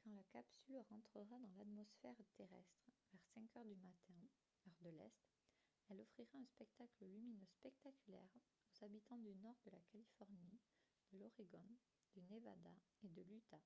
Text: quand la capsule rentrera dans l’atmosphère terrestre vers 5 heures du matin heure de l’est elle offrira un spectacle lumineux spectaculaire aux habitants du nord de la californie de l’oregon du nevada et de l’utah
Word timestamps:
quand 0.00 0.12
la 0.14 0.22
capsule 0.32 0.80
rentrera 0.88 1.38
dans 1.40 1.52
l’atmosphère 1.58 2.16
terrestre 2.38 2.88
vers 3.12 3.20
5 3.34 3.54
heures 3.58 3.66
du 3.66 3.76
matin 3.76 4.14
heure 4.64 4.74
de 4.80 4.88
l’est 4.96 5.12
elle 5.90 6.00
offrira 6.00 6.38
un 6.38 6.46
spectacle 6.46 7.04
lumineux 7.04 7.44
spectaculaire 7.60 8.30
aux 8.34 8.82
habitants 8.86 9.18
du 9.18 9.34
nord 9.34 9.58
de 9.66 9.72
la 9.72 9.80
californie 9.92 10.58
de 11.12 11.18
l’oregon 11.18 11.68
du 12.14 12.22
nevada 12.22 12.76
et 13.04 13.08
de 13.10 13.20
l’utah 13.28 13.60